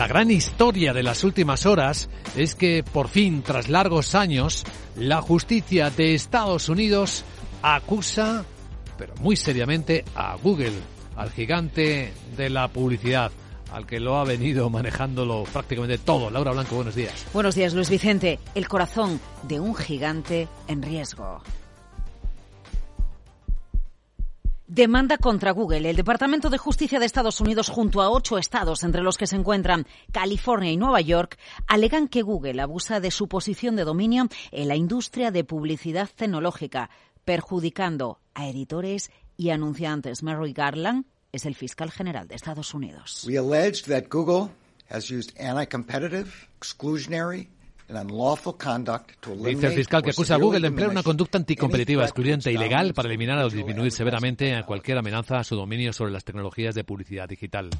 [0.00, 4.64] La gran historia de las últimas horas es que por fin, tras largos años,
[4.96, 7.22] la justicia de Estados Unidos
[7.60, 8.46] acusa,
[8.96, 10.72] pero muy seriamente, a Google,
[11.16, 13.30] al gigante de la publicidad
[13.72, 16.30] al que lo ha venido manejándolo prácticamente todo.
[16.30, 17.26] Laura Blanco, buenos días.
[17.34, 18.38] Buenos días, Luis Vicente.
[18.54, 21.42] El corazón de un gigante en riesgo.
[24.72, 25.90] Demanda contra Google.
[25.90, 29.34] El Departamento de Justicia de Estados Unidos, junto a ocho estados, entre los que se
[29.34, 34.68] encuentran California y Nueva York, alegan que Google abusa de su posición de dominio en
[34.68, 36.88] la industria de publicidad tecnológica,
[37.24, 40.22] perjudicando a editores y anunciantes.
[40.22, 43.24] Mary Garland es el fiscal general de Estados Unidos.
[43.26, 44.52] We allege that Google
[44.88, 47.48] has used anti-competitive, exclusionary
[49.44, 52.94] Dice el fiscal que acusa a Google de emplear una conducta anticompetitiva, excluyente e ilegal
[52.94, 57.28] para eliminar o disminuir severamente cualquier amenaza a su dominio sobre las tecnologías de publicidad
[57.28, 57.70] digital.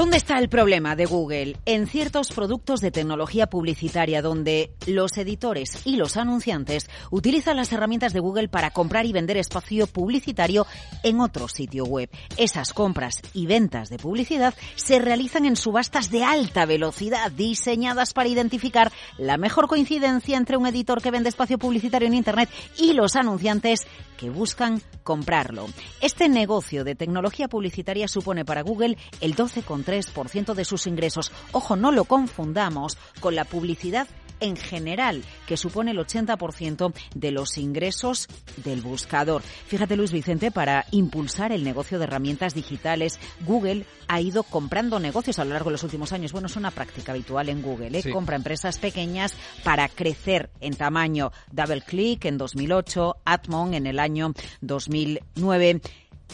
[0.00, 1.58] ¿Dónde está el problema de Google?
[1.66, 8.14] En ciertos productos de tecnología publicitaria donde los editores y los anunciantes utilizan las herramientas
[8.14, 10.66] de Google para comprar y vender espacio publicitario
[11.02, 12.08] en otro sitio web.
[12.38, 18.30] Esas compras y ventas de publicidad se realizan en subastas de alta velocidad diseñadas para
[18.30, 22.48] identificar la mejor coincidencia entre un editor que vende espacio publicitario en Internet
[22.78, 25.66] y los anunciantes que buscan comprarlo.
[26.00, 31.32] Este negocio de tecnología publicitaria supone para Google el 12,3% de sus ingresos.
[31.52, 34.06] Ojo, no lo confundamos con la publicidad
[34.40, 39.42] en general, que supone el 80% de los ingresos del buscador.
[39.42, 45.38] Fíjate, Luis Vicente, para impulsar el negocio de herramientas digitales, Google ha ido comprando negocios
[45.38, 46.32] a lo largo de los últimos años.
[46.32, 47.98] Bueno, es una práctica habitual en Google.
[47.98, 48.10] ¿eh?
[48.10, 51.32] Compra empresas pequeñas para crecer en tamaño.
[51.52, 55.82] DoubleClick en 2008, Atmon en el año 2009.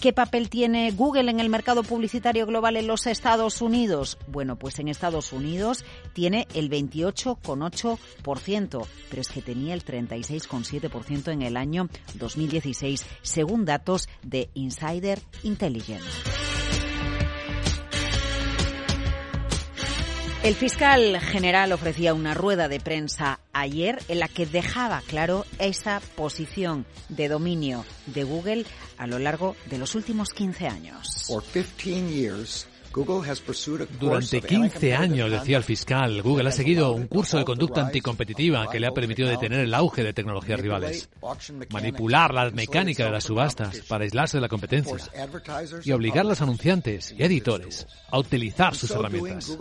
[0.00, 4.18] ¿Qué papel tiene Google en el mercado publicitario global en los Estados Unidos?
[4.26, 11.40] Bueno, pues en Estados Unidos tiene el 28,8%, pero es que tenía el 36,7% en
[11.42, 16.06] el año 2016, según datos de Insider Intelligence.
[20.46, 26.00] El fiscal general ofrecía una rueda de prensa ayer en la que dejaba claro esa
[26.14, 28.64] posición de dominio de Google
[28.96, 31.26] a lo largo de los últimos 15 años.
[34.00, 38.80] Durante 15 años, decía el fiscal, Google ha seguido un curso de conducta anticompetitiva que
[38.80, 41.08] le ha permitido detener el auge de tecnologías rivales,
[41.70, 44.96] manipular la mecánica de las subastas para aislarse de la competencia
[45.84, 49.56] y obligar a los anunciantes y editores a utilizar sus herramientas.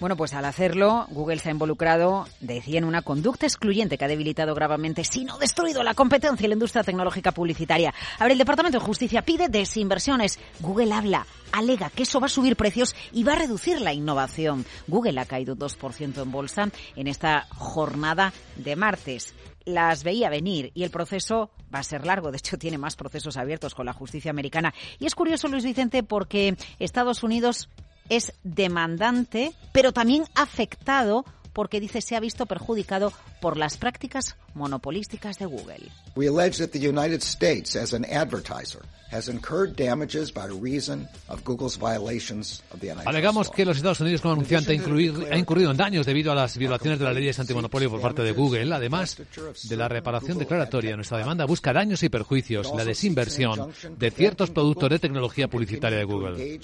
[0.00, 4.08] Bueno, pues al hacerlo, Google se ha involucrado, decía, en una conducta excluyente que ha
[4.08, 7.92] debilitado gravemente, si no destruido, la competencia y la industria tecnológica publicitaria.
[8.20, 10.38] Ahora, el Departamento de Justicia pide desinversiones.
[10.60, 14.64] Google habla, alega que eso va a subir precios y va a reducir la innovación.
[14.86, 20.82] Google ha caído 2% en bolsa en esta jornada de martes las veía venir y
[20.82, 22.30] el proceso va a ser largo.
[22.30, 24.72] De hecho, tiene más procesos abiertos con la justicia americana.
[24.98, 27.68] Y es curioso, Luis Vicente, porque Estados Unidos
[28.08, 35.38] es demandante, pero también afectado porque dice se ha visto perjudicado por las prácticas monopolísticas
[35.38, 35.90] de Google.
[36.16, 41.42] We allege that the United States as an advertiser has incurred damages by reason of
[41.44, 45.76] Google's violations of the Alegamos que los Estados Unidos como anunciante ha, ha incurrido en
[45.76, 48.72] daños debido a las violaciones de las leyes antimonopolio por parte de Google.
[48.72, 49.16] Además
[49.64, 54.90] de la reparación declaratoria, nuestra demanda busca daños y perjuicios, la desinversión de ciertos productos
[54.90, 56.60] de tecnología publicitaria de Google.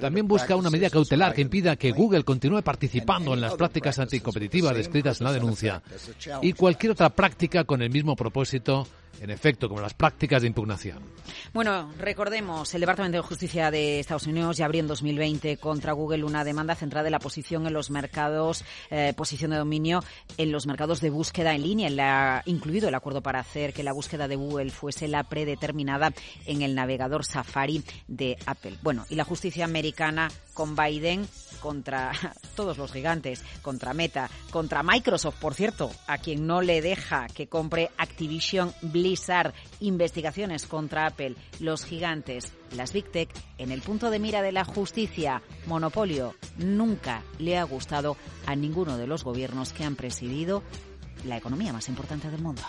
[0.00, 4.76] También busca una medida cautelar que impida que Google continúe participando en las prácticas anticompetitivas
[4.76, 5.82] descritas en la denuncia
[6.42, 8.86] y cualquier otra práctica con el mismo propósito
[9.20, 10.98] en efecto, como las prácticas de impugnación.
[11.52, 16.24] Bueno, recordemos, el Departamento de Justicia de Estados Unidos ya abrió en 2020 contra Google
[16.24, 20.02] una demanda centrada en la posición en los mercados, eh, posición de dominio
[20.36, 23.92] en los mercados de búsqueda en línea, la, incluido el acuerdo para hacer que la
[23.92, 26.12] búsqueda de Google fuese la predeterminada
[26.46, 28.78] en el navegador Safari de Apple.
[28.82, 31.26] Bueno, y la justicia americana con Biden
[31.60, 32.12] contra
[32.56, 37.48] todos los gigantes, contra Meta, contra Microsoft, por cierto, a quien no le deja que
[37.48, 38.72] compre Activision
[39.04, 43.28] Blizzard, investigaciones contra Apple, los gigantes, las Big Tech,
[43.58, 48.16] en el punto de mira de la justicia, monopolio, nunca le ha gustado
[48.46, 50.62] a ninguno de los gobiernos que han presidido
[51.26, 52.62] la economía más importante del mundo.